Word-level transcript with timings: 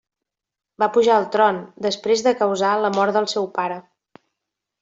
Va 0.83 0.87
pujar 0.95 1.17
al 1.17 1.27
tron 1.35 1.59
després 1.87 2.25
de 2.29 2.35
causar 2.41 2.73
la 2.87 2.93
mort 2.99 3.19
del 3.19 3.31
seu 3.35 3.49
pare. 3.59 3.81